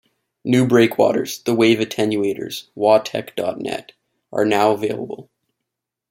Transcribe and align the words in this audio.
New 0.43 0.65
breakwaters, 0.65 1.43
the 1.43 1.53
wave 1.53 1.77
attenuators- 1.77 2.69
wawtech 2.75 3.35
dot 3.35 3.59
net- 3.61 3.91
are 4.33 4.45
now 4.45 4.71
available. 4.71 5.29